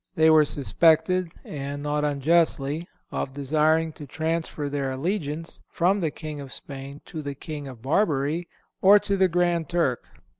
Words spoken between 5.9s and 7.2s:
the King of Spain